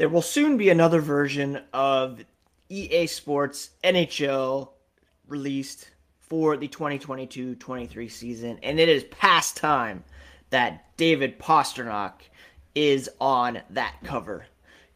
[0.00, 2.24] There will soon be another version of
[2.70, 4.70] EA Sports NHL
[5.28, 5.90] released
[6.20, 10.04] for the 2022 23 season, and it is past time
[10.48, 12.14] that David Pastrnak
[12.74, 14.46] is on that cover.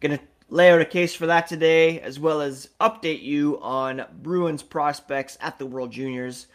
[0.00, 4.62] Gonna lay out a case for that today, as well as update you on Bruins
[4.62, 6.46] prospects at the World Juniors,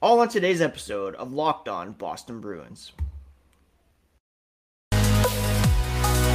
[0.00, 2.92] all on today's episode of Locked On Boston Bruins.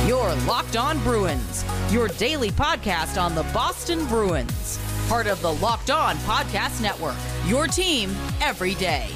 [0.10, 5.92] Your Locked On Bruins, your daily podcast on the Boston Bruins, part of the Locked
[5.92, 7.14] On Podcast Network,
[7.46, 8.10] your team
[8.42, 9.08] every day.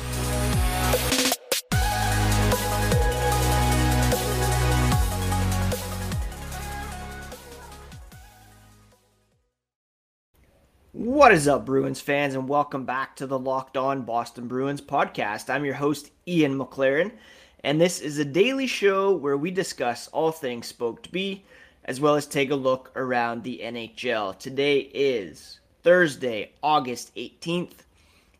[10.91, 15.49] What is up, Bruins fans, and welcome back to the Locked On Boston Bruins podcast.
[15.49, 17.13] I'm your host, Ian McLaren,
[17.63, 21.45] and this is a daily show where we discuss all things Spoked B,
[21.85, 24.37] as well as take a look around the NHL.
[24.37, 27.85] Today is Thursday, August 18th,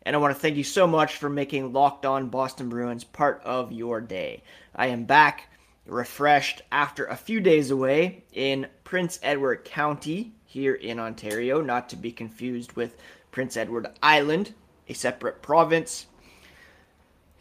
[0.06, 3.42] and I want to thank you so much for making Locked On Boston Bruins part
[3.46, 4.44] of your day.
[4.76, 5.50] I am back,
[5.86, 11.96] refreshed after a few days away in Prince Edward County here in Ontario, not to
[11.96, 12.98] be confused with
[13.32, 14.54] Prince Edward Island,
[14.90, 16.08] a separate province.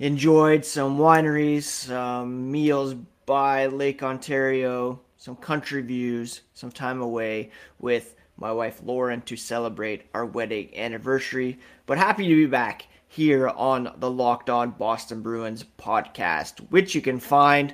[0.02, 8.16] Enjoyed some wineries, some meals by Lake Ontario, some country views, some time away with
[8.36, 11.56] my wife Lauren to celebrate our wedding anniversary.
[11.86, 17.00] But happy to be back here on the Locked On Boston Bruins podcast, which you
[17.00, 17.72] can find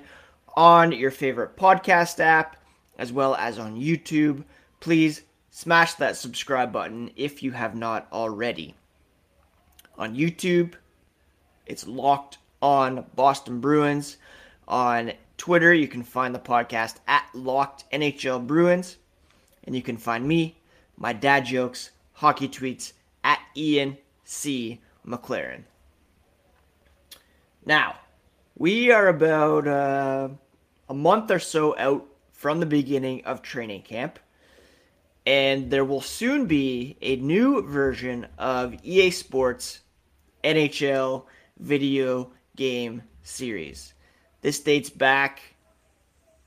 [0.54, 2.58] on your favorite podcast app
[2.98, 4.44] as well as on YouTube.
[4.80, 8.74] Please smash that subscribe button if you have not already.
[9.96, 10.74] On YouTube,
[11.68, 14.16] it's locked on Boston Bruins.
[14.66, 18.96] On Twitter, you can find the podcast at Locked NHL Bruins.
[19.64, 20.56] And you can find me,
[20.96, 24.80] my dad jokes, hockey tweets at Ian C.
[25.06, 25.62] McLaren.
[27.64, 27.96] Now,
[28.56, 30.28] we are about uh,
[30.88, 34.18] a month or so out from the beginning of training camp
[35.28, 39.80] and there will soon be a new version of EA Sports
[40.42, 41.24] NHL
[41.58, 43.94] video game series.
[44.40, 45.40] This dates back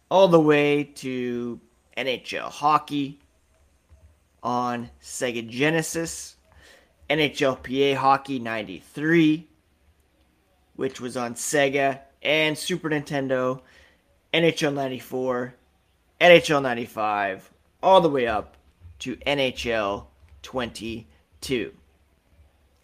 [0.09, 1.59] all the way to
[1.97, 3.19] NHL hockey
[4.43, 6.35] on Sega Genesis,
[7.09, 9.47] NHLPA Hockey 93,
[10.75, 13.61] which was on Sega and Super Nintendo,
[14.33, 15.55] NHL 94,
[16.19, 17.51] NHL 95,
[17.83, 18.57] all the way up
[18.99, 20.05] to NHL
[20.41, 21.73] 22.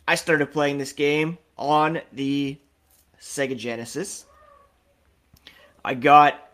[0.08, 2.58] I started playing this game on the
[3.20, 4.26] Sega Genesis.
[5.84, 6.52] I got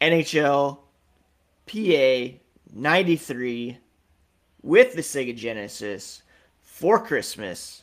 [0.00, 0.78] NHL
[1.66, 2.38] PA
[2.72, 3.78] 93
[4.62, 6.22] with the Sega Genesis
[6.62, 7.82] for Christmas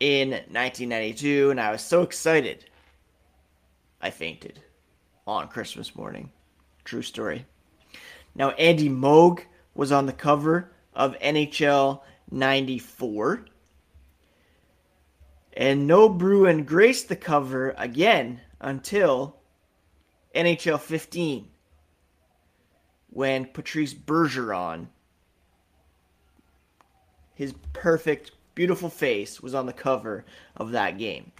[0.00, 2.64] in 1992, and I was so excited.
[4.00, 4.62] I fainted
[5.26, 6.30] on Christmas morning.
[6.84, 7.44] True story.
[8.34, 9.40] Now, Andy Moog
[9.74, 12.00] was on the cover of NHL
[12.30, 13.44] 94.
[15.58, 19.40] And no Bruin graced the cover again until
[20.32, 21.48] NHL 15
[23.10, 24.86] when Patrice Bergeron,
[27.34, 30.24] his perfect, beautiful face, was on the cover
[30.56, 31.32] of that game.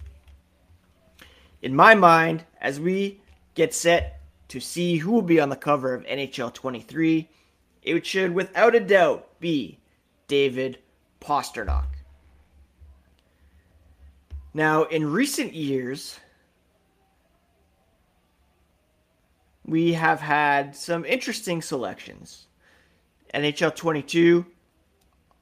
[1.61, 3.21] In my mind, as we
[3.55, 4.19] get set
[4.49, 7.29] to see who will be on the cover of NHL 23,
[7.83, 9.79] it should without a doubt be
[10.27, 10.79] David
[11.21, 11.98] Pastrnak.
[14.53, 16.19] Now, in recent years,
[19.65, 22.47] we have had some interesting selections.
[23.33, 24.45] NHL 22,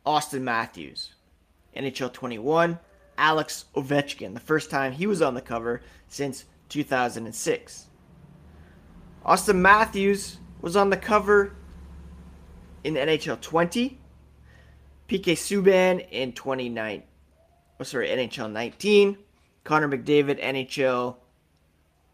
[0.06, 1.13] Auston Matthews.
[1.75, 2.79] NHL 21,
[3.17, 7.88] Alex Ovechkin, the first time he was on the cover since 2006.
[9.26, 11.55] Auston Matthews was on the cover
[12.84, 13.99] in NHL 20.
[15.08, 17.03] PK Subban in 29.
[17.79, 19.18] Oh, sorry, NHL 19.
[19.64, 21.16] Connor McDavid, NHL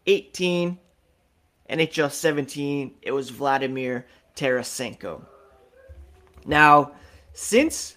[0.06, 0.78] 18.
[1.70, 4.06] NHL 17, it was Vladimir
[4.36, 5.24] Tarasenko.
[6.44, 6.92] Now,
[7.32, 7.96] since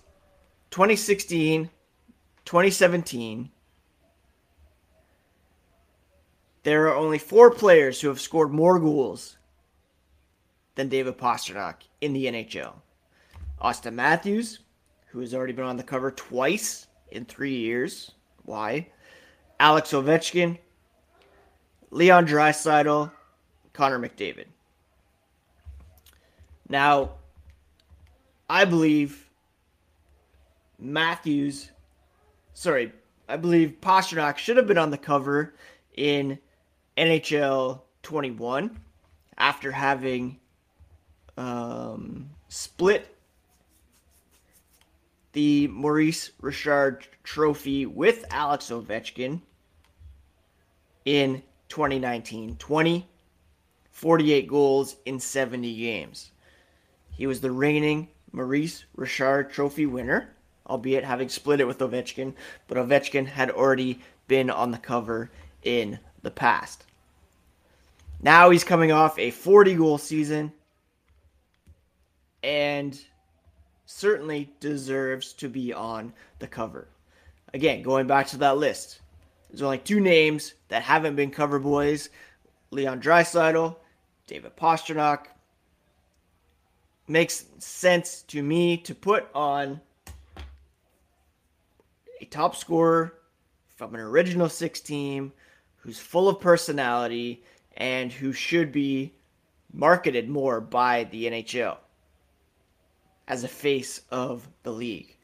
[0.71, 1.69] 2016,
[2.45, 3.51] 2017,
[6.67, 9.37] There are only four players who have scored more goals
[10.75, 12.73] than David Pastrnak in the NHL.
[13.61, 14.59] Auston Matthews,
[15.05, 18.11] who has already been on the cover twice in three years.
[18.43, 18.87] Why?
[19.59, 20.57] Alex Ovechkin,
[21.91, 23.11] Leon Draisaitl,
[23.73, 24.45] Connor McDavid.
[26.69, 27.11] Now,
[28.49, 29.29] I believe
[30.79, 31.71] Matthews,
[32.53, 32.91] sorry,
[33.27, 35.55] I believe Pastrnak should have been on the cover
[35.95, 36.37] in
[36.97, 38.79] NHL 21
[39.37, 40.39] after having
[41.37, 43.16] um, split
[45.37, 49.39] the Maurice Richard Trophy with Alex Ovechkin
[51.05, 53.07] in 2019 20,
[53.91, 56.31] 48 goals in 70 games.
[57.11, 60.33] He was the reigning Maurice Richard Trophy winner,
[60.65, 62.33] albeit having split it with Ovechkin,
[62.67, 65.29] but Ovechkin had already been on the cover
[65.61, 66.83] in the past.
[68.23, 70.51] Now he's coming off a 40 goal season
[72.41, 72.99] and
[73.87, 76.89] certainly deserves to be on the cover.
[77.53, 78.99] Again, going back to that list,
[79.49, 82.09] there's only two names that haven't been cover boys
[82.69, 83.77] Leon Draisaitl,
[84.27, 85.27] David Pastrnak.
[87.07, 89.79] Makes sense to me to put on
[92.19, 93.13] a top scorer
[93.77, 95.31] from an original six team
[95.77, 97.41] who's full of personality
[97.77, 99.13] and who should be
[99.71, 101.77] marketed more by the NHL
[103.27, 105.17] as a face of the league.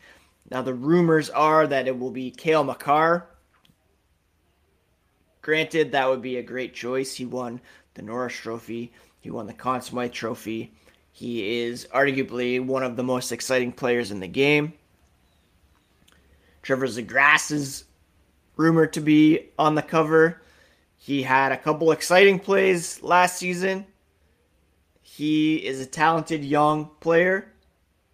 [0.52, 3.28] Now, the rumors are that it will be Cale Makar.
[5.42, 7.16] Granted, that would be a great choice.
[7.16, 7.62] He won
[7.94, 10.74] the Norris Trophy, he won the Conn Smythe Trophy.
[11.12, 14.74] He is arguably one of the most exciting players in the game.
[16.64, 17.86] Trevor Zegras is
[18.58, 20.42] rumored to be on the cover.
[20.98, 23.86] He had a couple exciting plays last season.
[25.02, 27.53] He is a talented young player,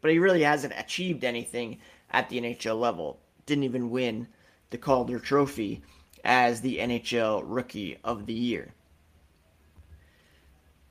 [0.01, 1.79] but he really hasn't achieved anything
[2.11, 3.19] at the NHL level.
[3.45, 4.27] Didn't even win
[4.69, 5.81] the Calder Trophy
[6.23, 8.73] as the NHL Rookie of the Year.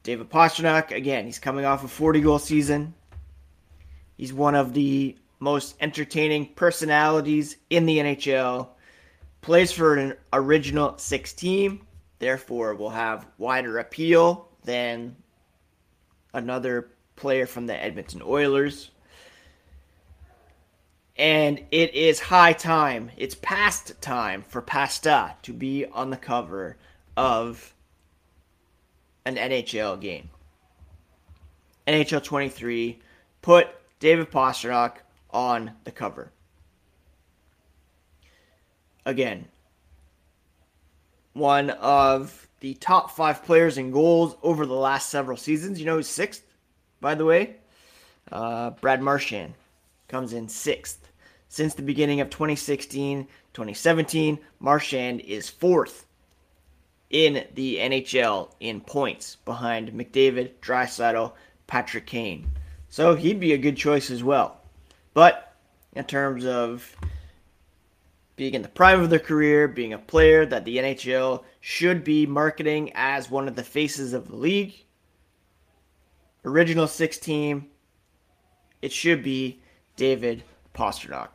[0.02, 2.94] David Pastrnak, again, he's coming off a 40 goal season.
[4.16, 8.68] He's one of the most entertaining personalities in the NHL.
[9.40, 11.86] Plays for an original six team
[12.18, 15.16] therefore will have wider appeal than
[16.34, 18.90] another player from the Edmonton Oilers.
[21.18, 26.76] And it is high time, it's past time for Pasta to be on the cover
[27.16, 27.74] of
[29.24, 30.30] an NHL game.
[31.88, 33.00] NHL 23
[33.42, 33.66] put
[33.98, 34.98] David Pastrnak
[35.30, 36.30] on the cover.
[39.04, 39.48] Again,
[41.32, 45.80] one of the top five players in goals over the last several seasons.
[45.80, 46.44] You know who's sixth,
[47.00, 47.56] by the way?
[48.30, 49.54] Uh, Brad Marchand
[50.08, 51.07] comes in sixth.
[51.48, 56.06] Since the beginning of 2016 2017, Marchand is fourth
[57.10, 61.32] in the NHL in points behind McDavid, Draisaitl,
[61.66, 62.50] Patrick Kane.
[62.88, 64.60] So he'd be a good choice as well.
[65.14, 65.54] But
[65.94, 66.94] in terms of
[68.36, 72.26] being in the prime of their career, being a player that the NHL should be
[72.26, 74.74] marketing as one of the faces of the league.
[76.44, 77.66] Original six team,
[78.80, 79.60] it should be
[79.96, 80.44] David
[80.78, 81.30] Pastrnak.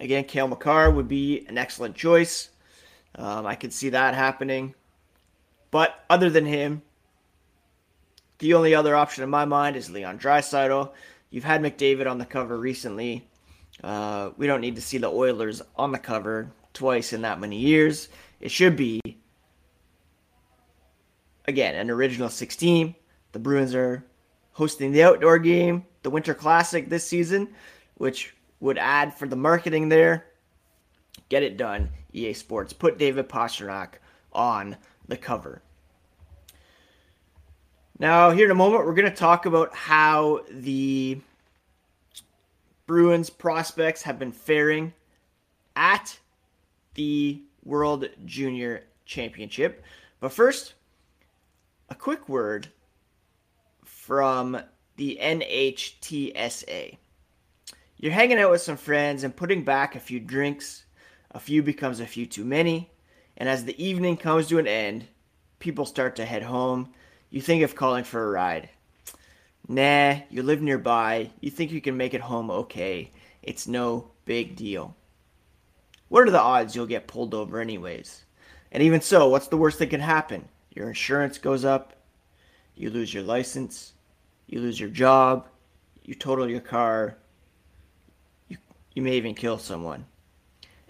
[0.00, 2.50] Again, Cale Makar would be an excellent choice.
[3.14, 4.74] Um, I could see that happening.
[5.70, 6.82] But other than him,
[8.38, 10.90] the only other option in my mind is Leon Draisaitl.
[11.30, 13.28] You've had McDavid on the cover recently.
[13.82, 17.58] Uh, we don't need to see the Oilers on the cover twice in that many
[17.58, 18.08] years.
[18.40, 19.00] It should be,
[21.46, 22.94] again, an original 16.
[23.32, 24.04] The Bruins are
[24.52, 27.48] hosting the outdoor game, the Winter Classic this season,
[27.94, 30.26] which would add for the marketing there.
[31.28, 32.72] Get it done, EA Sports.
[32.72, 33.94] Put David Pastrnak
[34.32, 34.76] on
[35.08, 35.62] the cover.
[37.98, 41.20] Now, here in a moment, we're going to talk about how the
[42.86, 44.92] Bruins prospects have been faring
[45.74, 46.18] at
[46.94, 49.82] the World Junior Championship.
[50.20, 50.74] But first,
[51.88, 52.68] a quick word
[53.84, 54.60] from
[54.96, 56.96] the NHTSA.
[57.96, 60.84] You're hanging out with some friends and putting back a few drinks.
[61.30, 62.90] A few becomes a few too many.
[63.36, 65.06] And as the evening comes to an end,
[65.58, 66.92] people start to head home.
[67.30, 68.68] You think of calling for a ride.
[69.66, 71.30] Nah, you live nearby.
[71.40, 73.10] You think you can make it home okay.
[73.42, 74.94] It's no big deal.
[76.08, 78.24] What are the odds you'll get pulled over, anyways?
[78.70, 80.48] And even so, what's the worst that can happen?
[80.70, 81.94] Your insurance goes up,
[82.74, 83.93] you lose your license,
[84.46, 85.46] you lose your job,
[86.02, 87.16] you total your car,
[88.48, 88.56] you,
[88.94, 90.04] you may even kill someone.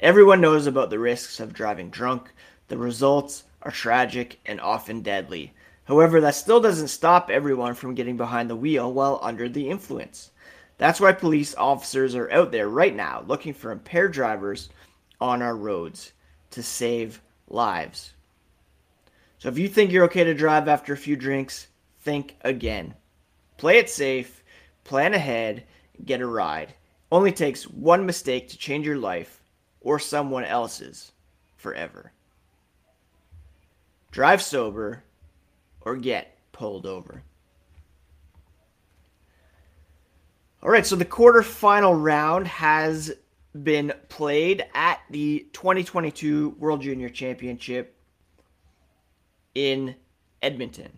[0.01, 2.33] Everyone knows about the risks of driving drunk.
[2.69, 5.53] The results are tragic and often deadly.
[5.85, 10.31] However, that still doesn't stop everyone from getting behind the wheel while under the influence.
[10.79, 14.71] That's why police officers are out there right now looking for impaired drivers
[15.21, 16.13] on our roads
[16.51, 18.13] to save lives.
[19.39, 21.69] So if you think you're okay to drive after a few drinks,
[22.01, 22.95] think again.
[23.57, 24.43] Play it safe,
[24.85, 25.65] plan ahead,
[26.05, 26.75] get a ride.
[27.13, 29.43] Only takes one mistake to change your life
[29.81, 31.13] or someone else's
[31.57, 32.13] forever.
[34.11, 35.05] Drive sober
[35.81, 37.23] or get pulled over.
[40.63, 43.13] All right, so the quarterfinal round has
[43.63, 47.97] been played at the 2022 World Junior Championship
[49.55, 49.95] in
[50.43, 50.91] Edmonton.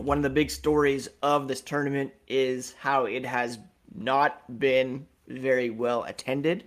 [0.00, 3.58] One of the big stories of this tournament is how it has
[3.94, 6.64] not been very well attended.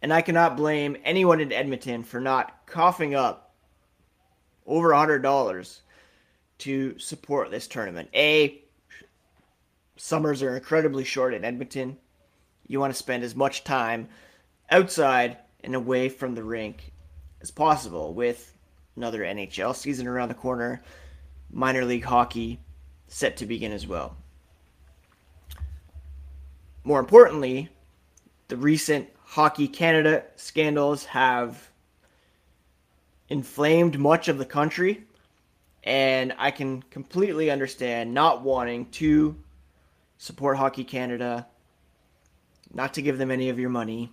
[0.00, 3.54] And I cannot blame anyone in Edmonton for not coughing up
[4.66, 5.80] over $100
[6.58, 8.08] to support this tournament.
[8.14, 8.62] A,
[9.96, 11.98] summers are incredibly short in Edmonton.
[12.66, 14.08] You want to spend as much time
[14.70, 16.92] outside and away from the rink
[17.42, 18.56] as possible with
[18.96, 20.82] another NHL season around the corner,
[21.52, 22.60] minor league hockey
[23.08, 24.16] set to begin as well.
[26.84, 27.68] More importantly,
[28.48, 31.70] the recent Hockey Canada scandals have
[33.28, 35.04] inflamed much of the country,
[35.84, 39.36] and I can completely understand not wanting to
[40.18, 41.46] support Hockey Canada,
[42.74, 44.12] not to give them any of your money,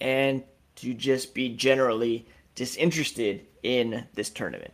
[0.00, 0.44] and
[0.76, 4.72] to just be generally disinterested in this tournament.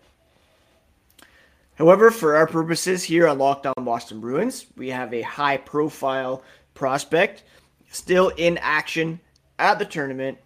[1.77, 6.43] However, for our purposes here on Locked On Boston Bruins, we have a high profile
[6.75, 7.43] prospect
[7.91, 9.21] still in action
[9.59, 10.39] at the tournament,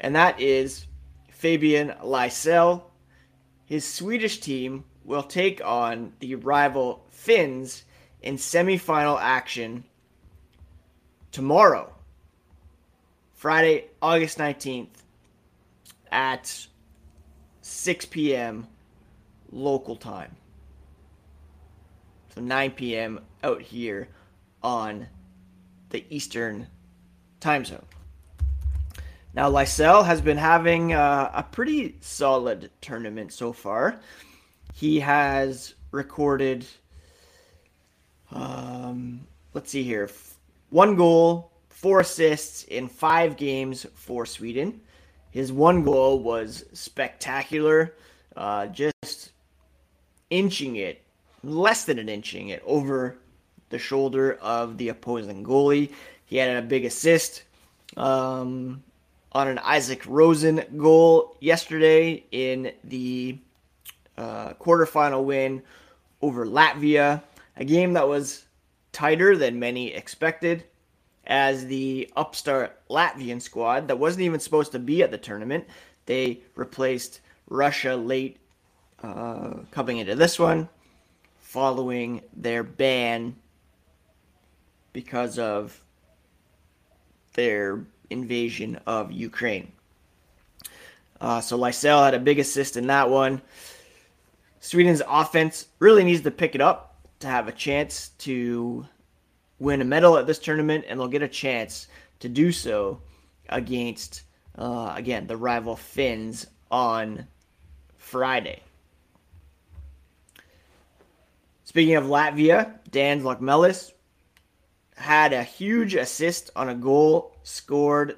[0.00, 0.86] and that is
[1.30, 2.82] Fabian Lysell.
[3.64, 7.84] His Swedish team will take on the rival Finns
[8.20, 9.84] in semifinal action
[11.32, 11.94] tomorrow,
[13.32, 14.88] Friday, August 19th
[16.12, 16.66] at
[17.62, 18.66] 6 p.m.
[19.50, 20.36] local time.
[22.34, 23.20] So 9 p.m.
[23.44, 24.08] out here
[24.60, 25.06] on
[25.90, 26.66] the Eastern
[27.38, 27.84] time zone.
[29.34, 34.00] Now, Lysell has been having uh, a pretty solid tournament so far.
[34.72, 36.66] He has recorded,
[38.32, 40.10] um, let's see here,
[40.70, 44.80] one goal, four assists in five games for Sweden.
[45.30, 47.94] His one goal was spectacular,
[48.36, 49.30] uh, just
[50.30, 51.03] inching it,
[51.46, 53.16] less than an inching it, over
[53.70, 55.92] the shoulder of the opposing goalie.
[56.26, 57.42] He had a big assist
[57.96, 58.82] um,
[59.32, 63.38] on an Isaac Rosén goal yesterday in the
[64.16, 65.62] uh, quarterfinal win
[66.22, 67.22] over Latvia.
[67.56, 68.44] A game that was
[68.92, 70.64] tighter than many expected,
[71.26, 75.64] as the upstart Latvian squad that wasn't even supposed to be at the tournament.
[76.06, 78.38] They replaced Russia late
[79.02, 80.68] uh, coming into this one,
[81.54, 83.36] following their ban
[84.92, 85.84] because of
[87.34, 89.70] their invasion of Ukraine.
[91.20, 93.40] Uh, so Lysell had a big assist in that one.
[94.58, 98.84] Sweden's offense really needs to pick it up to have a chance to
[99.60, 101.86] win a medal at this tournament, and they'll get a chance
[102.18, 103.00] to do so
[103.48, 104.22] against,
[104.58, 107.28] uh, again, the rival Finns on
[107.96, 108.60] Friday.
[111.74, 113.90] Speaking of Latvia, Dan Ločmelis
[114.94, 118.16] had a huge assist on a goal scored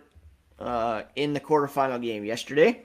[0.59, 2.83] uh, in the quarterfinal game yesterday.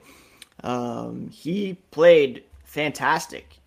[0.64, 3.58] Um, he played fantastic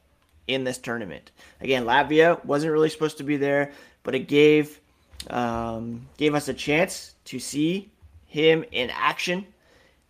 [0.47, 1.29] in this tournament.
[1.61, 3.71] Again, Latvia wasn't really supposed to be there,
[4.01, 4.81] but it gave
[5.29, 7.91] um, gave us a chance to see
[8.25, 9.45] him in action.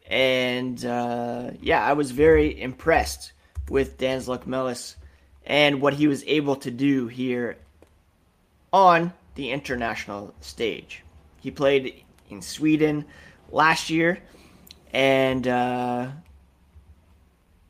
[0.08, 3.34] And uh, yeah, I was very impressed
[3.68, 4.96] with Dans Ločmelis
[5.46, 7.58] and what he was able to do here
[8.74, 11.04] on the international stage.
[11.42, 13.06] He played in Sweden
[13.52, 14.20] last year,
[14.92, 16.08] and uh,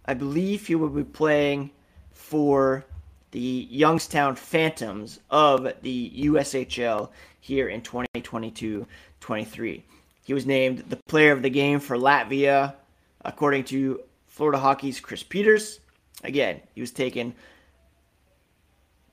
[0.05, 1.72] I believe he will be playing
[2.12, 2.86] for
[3.32, 7.10] the Youngstown Phantoms of the USHL
[7.41, 8.88] here in 2022
[9.20, 9.84] 23.
[10.24, 12.75] He was named the player of the game for Latvia,
[13.24, 14.01] according to
[14.36, 15.79] FloHockey's Chris Peters.
[16.24, 17.36] Again, he was taken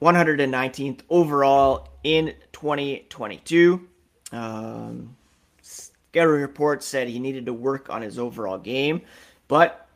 [0.02, 3.88] 119th overall in 2022.
[4.32, 5.16] Um,
[5.62, 9.02] scouting report said he needed to work on his overall game,
[9.46, 9.88] but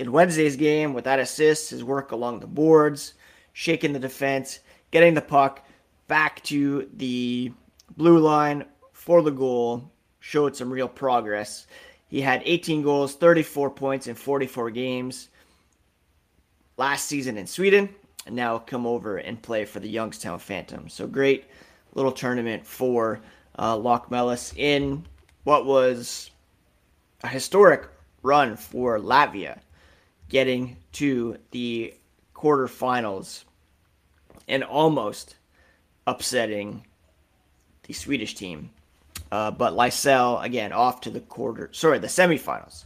[0.00, 3.14] in Wednesday's game with that assist, his work along the boards,
[3.52, 5.66] shaking the defense, getting the puck
[6.08, 7.52] back to the
[7.98, 11.66] blue line for the goal, showed some real progress.
[12.08, 15.28] He had 18 goals, 34 points in 44 games
[16.76, 17.88] last season in Sweden,
[18.26, 20.88] and now come over and play for the Youngstown Phantom.
[20.88, 21.44] So great
[21.94, 23.20] little tournament for
[23.58, 23.78] uh,
[24.10, 25.04] Mellis in
[25.44, 26.30] what was
[27.22, 27.88] a historic
[28.22, 29.60] run for Latvia,
[30.28, 31.94] getting to the
[32.34, 33.44] quarterfinals
[34.48, 35.36] and almost
[36.06, 36.84] upsetting
[37.84, 38.70] the Swedish team.
[39.32, 42.84] Uh, but Lysell, again, off to the quarter, sorry, the semifinals.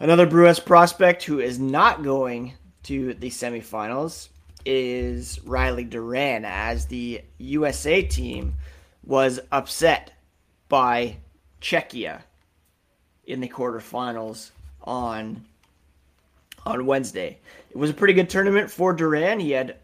[0.00, 2.54] Another Bruins prospect who is not going
[2.84, 4.28] to the semifinals
[4.64, 8.54] is Riley Duran, as the USA team
[9.04, 10.12] was upset
[10.68, 11.16] by
[11.60, 12.22] Czechia
[13.26, 14.50] in the quarterfinals
[14.82, 15.44] on
[16.66, 17.38] on Wednesday.
[17.70, 19.38] It was a pretty good tournament for Duran.
[19.38, 19.76] He had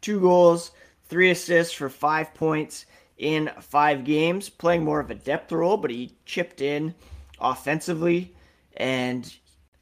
[0.00, 0.72] two goals,
[1.08, 2.84] three assists for five points
[3.16, 6.94] in five games, playing more of a depth role, but he chipped in
[7.40, 8.34] offensively.
[8.76, 9.34] And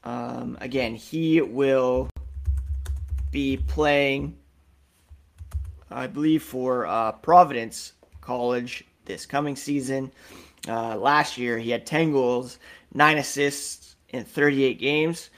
[0.03, 2.09] um, again, he will
[3.31, 4.37] be playing,
[5.89, 10.11] I believe, for uh, Providence College this coming season.
[10.67, 12.59] Uh, last year, he had 10 goals,
[12.93, 15.29] 9 assists in 38 games.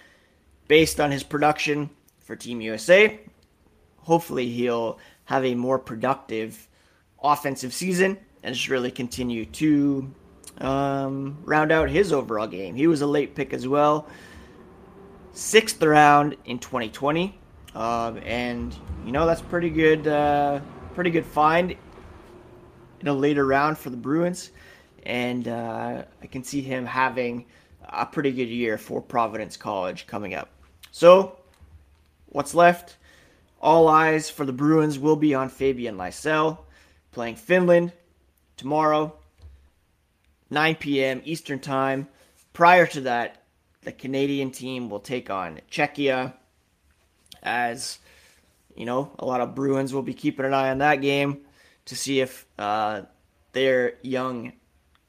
[0.68, 1.89] Based on his production
[2.20, 3.20] for Team USA,
[3.98, 6.68] hopefully he'll have a more productive
[7.24, 10.13] offensive season and just really continue to
[10.60, 12.75] um, round out his overall game.
[12.75, 14.08] He was a late pick as well,
[15.33, 17.38] sixth round in 2020,
[17.75, 20.59] um, and you know that's pretty good, uh,
[20.95, 21.75] pretty good find
[23.01, 24.51] in a later round for the Bruins,
[25.03, 27.45] and uh, I can see him having
[27.88, 30.50] a pretty good year for Providence College coming up.
[30.91, 31.38] So,
[32.27, 32.98] what's left?
[33.61, 36.59] All eyes for the Bruins will be on Fabian Lysell
[37.11, 37.92] playing Finland
[38.57, 39.15] tomorrow,
[40.50, 41.22] 9 p.m.
[41.25, 42.07] Eastern Time.
[42.53, 43.39] Prior to that,
[43.83, 46.33] the Canadian team will take on Czechia
[47.44, 48.00] as
[48.75, 51.39] you know, a lot of Bruins will be keeping an eye on that game
[51.85, 53.01] to see if uh,
[53.51, 54.53] their young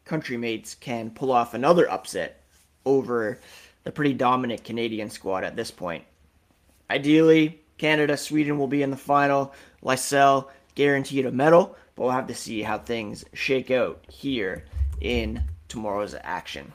[0.05, 2.43] country mates can pull off another upset
[2.85, 3.39] over
[3.85, 6.05] the pretty dominant Canadian squad at this point.
[6.91, 9.55] Ideally, Canada, Sweden will be in the final.
[9.85, 14.65] Lysell guaranteed a medal, but we'll have to see how things shake out here
[15.01, 16.73] in tomorrow's action.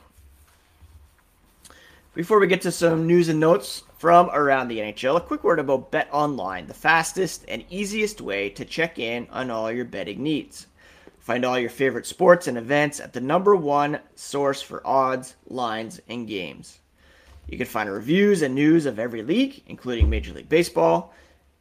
[2.16, 5.58] Before we get to some news and notes from around the NHL, a quick word
[5.58, 10.22] about Bet Online, the fastest and easiest way to check in on all your betting
[10.22, 10.66] needs.
[11.18, 16.00] Find all your favorite sports and events at the number one source for odds, lines,
[16.08, 16.78] and games.
[17.48, 21.12] You can find reviews and news of every league, including Major League Baseball,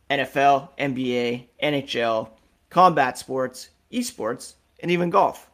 [0.10, 2.30] NFL, NBA, NHL,
[2.70, 5.50] combat sports, esports, and even golf.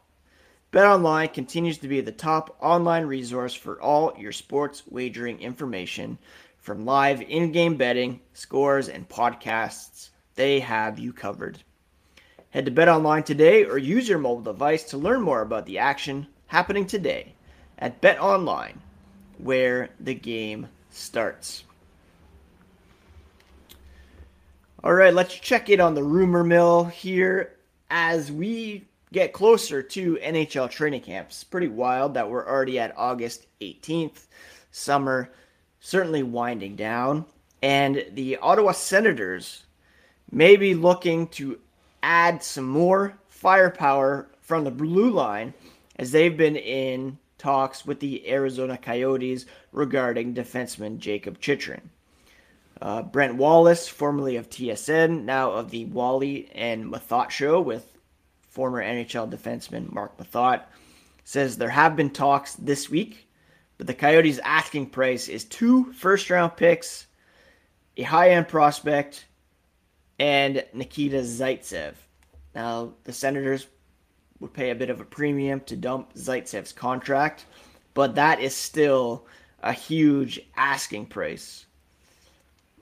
[0.72, 6.16] BetOnline continues to be the top online resource for all your sports wagering information
[6.60, 10.08] from live in-game betting, scores, and podcasts.
[10.34, 11.58] They have you covered.
[12.48, 16.26] Head to BetOnline today or use your mobile device to learn more about the action
[16.46, 17.34] happening today
[17.78, 18.76] at BetOnline,
[19.36, 21.64] where the game starts.
[24.82, 27.58] All right, let's check in on the rumor mill here
[27.90, 31.44] as we get closer to NHL training camps.
[31.44, 34.26] Pretty wild that we're already at August 18th.
[34.70, 35.30] Summer
[35.80, 37.26] certainly winding down.
[37.62, 39.64] And the Ottawa Senators
[40.30, 41.60] may be looking to
[42.02, 45.52] add some more firepower from the blue line
[45.96, 51.90] as they've been in talks with the Arizona Coyotes regarding defenseman Jakob Chychrun.
[52.80, 57.91] Uh, Brent Wallace, formerly of TSN, now of the Wally and Methot show with
[58.52, 60.62] former NHL defenseman Marc Methot,
[61.24, 63.26] says there have been talks this week,
[63.78, 67.06] but the Coyotes' asking price is two first round picks,
[67.96, 69.24] a high end prospect,
[70.18, 71.94] and Nikita Zaitsev.
[72.54, 73.66] Now, the Senators
[74.38, 77.46] would pay a bit of a premium to dump Zaitsev's contract,
[77.94, 79.26] but that is still
[79.62, 81.64] a huge asking price.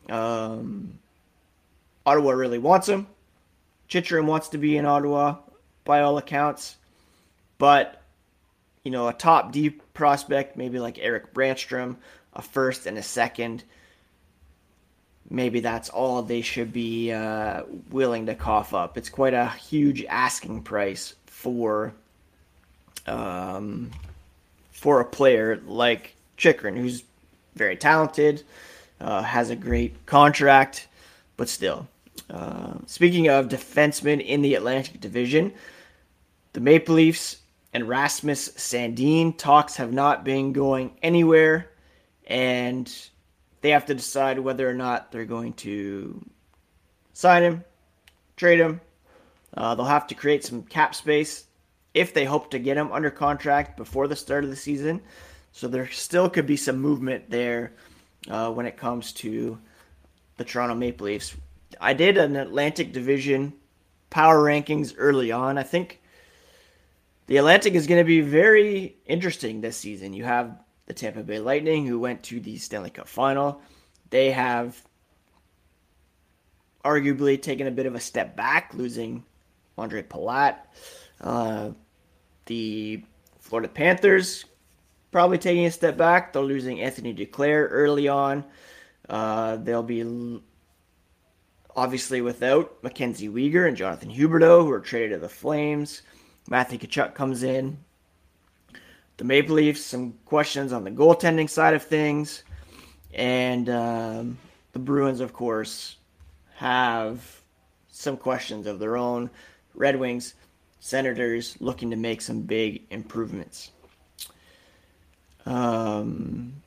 [0.09, 0.99] Um,
[2.05, 3.07] Ottawa really wants him.
[3.87, 5.37] Chychrun wants to be in Ottawa
[5.91, 6.77] by all accounts.
[7.59, 8.01] But,
[8.85, 11.97] you know, a top deep prospect, maybe like Erik Brännström,
[12.33, 13.65] a first and a second,
[15.29, 18.97] maybe that's all they should be uh, willing to cough up.
[18.97, 21.93] It's quite a huge asking price for
[23.09, 23.91] um,
[24.71, 27.03] for a player like Chychrun, who's
[27.57, 28.45] very talented,
[29.01, 30.87] uh, has a great contract,
[31.37, 31.89] but still.
[32.31, 35.53] Uh, speaking of defensemen in the Atlantic Division,
[36.53, 37.39] the Maple Leafs
[37.73, 41.71] and Rasmus Sandin talks have not been going anywhere,
[42.27, 42.93] and
[43.61, 46.25] they have to decide whether or not they're going to
[47.13, 47.65] sign him,
[48.37, 48.81] trade him.
[49.57, 51.47] Uh, they'll have to create some cap space
[51.95, 55.01] if they hope to get him under contract before the start of the season.
[55.53, 57.73] So there still could be some movement there
[58.29, 59.59] uh, when it comes to
[60.37, 61.37] the Toronto Maple Leafs.
[61.81, 63.53] I did an Atlantic Division
[64.09, 65.59] power rankings early on.
[65.59, 66.00] I think
[67.31, 70.13] the Atlantic is going to be very interesting this season.
[70.13, 73.63] You have the Tampa Bay Lightning, who went to the Stanley Cup final.
[74.11, 74.83] They have
[76.85, 79.25] arguably taken a bit of a step back, losing
[79.79, 80.57] Ondrej Palat.
[81.21, 81.71] Uh,
[82.47, 83.05] the
[83.39, 84.45] Florida Panthers
[85.13, 86.33] probably taking a step back.
[86.33, 88.45] They're losing Anthony Duclair early on.
[89.09, 90.43] Uh, they'll be
[91.77, 96.03] obviously without Mackenzie Weegar and Jonathan Huberdeau, who are traded to the Flames.
[96.49, 97.79] Matthew Tkachuk comes in.
[99.17, 102.43] The Maple Leafs, some questions on the goaltending side of things.
[103.13, 104.39] And um,
[104.73, 105.97] the Bruins, of course,
[106.57, 107.43] have
[107.89, 109.31] some questions of their own.
[109.75, 110.35] Red Wings,
[110.79, 113.71] Senators looking to make some big improvements.
[115.45, 116.63] Um,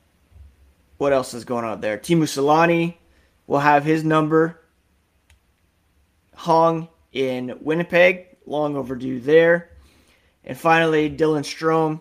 [0.98, 1.98] what else is going on there?
[1.98, 2.94] Teemu Selanne
[3.46, 4.60] will have his number
[6.34, 8.33] hung in Winnipeg.
[8.46, 9.70] Long overdue there.
[10.44, 12.00] And finally, Dylan Strome,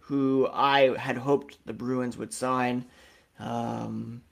[0.00, 2.84] who I had hoped the Bruins would sign.
[3.38, 4.22] Um,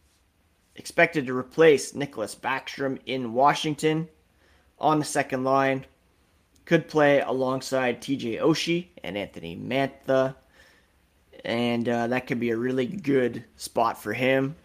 [0.77, 4.09] expected to replace Nicklas Backstrom in Washington
[4.79, 5.87] on the second line.
[6.65, 10.37] Could play alongside TJ Oshie and Anthony Mantha
[11.45, 14.57] and uh, that could be a really good spot for him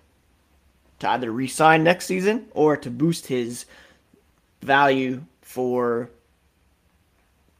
[0.99, 3.65] to either resign next season or to boost his
[4.61, 6.09] value for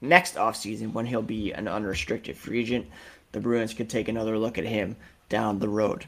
[0.06, 2.88] next offseason when he'll be an unrestricted free agent.
[3.32, 4.96] The Bruins could take another look at him
[5.30, 6.06] down the road.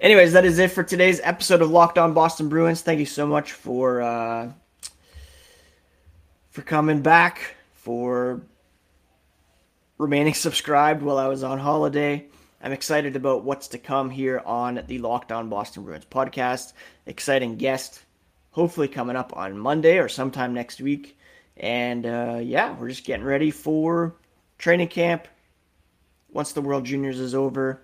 [0.00, 2.82] Anyways, that is it for today's episode of Locked On Boston Bruins.
[2.82, 4.52] Thank you so much for uh,
[6.50, 8.42] for coming back for
[9.96, 12.26] remaining subscribed while I was on holiday.
[12.62, 16.74] I'm excited about what's to come here on the Locked On Boston Bruins podcast.
[17.06, 18.02] Exciting guest,
[18.50, 21.16] hopefully coming up on Monday or sometime next week.
[21.56, 24.14] And uh, yeah, we're just getting ready for
[24.58, 25.28] training camp.
[26.30, 27.80] Once the World Juniors is over,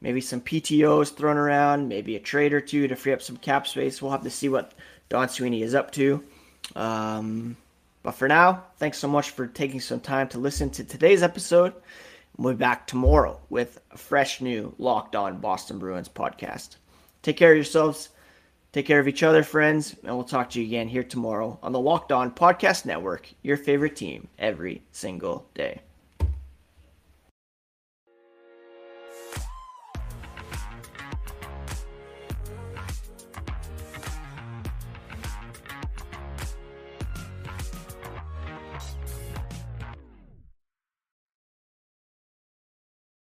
[0.00, 3.66] maybe some PTOs thrown around, maybe a trade or two to free up some cap
[3.66, 4.02] space.
[4.02, 4.74] We'll have to see what
[5.08, 6.22] Don Sweeney is up to.
[6.74, 7.56] Um,
[8.02, 11.72] but for now, thanks so much for taking some time to listen to today's episode.
[12.36, 16.76] We'll be back tomorrow with a fresh new Locked On Boston Bruins podcast.
[17.22, 18.10] Take care of yourselves.
[18.76, 21.72] Take care of each other, friends, and we'll talk to you again here tomorrow on
[21.72, 25.80] the Locked On Podcast Network, your favorite team every single day.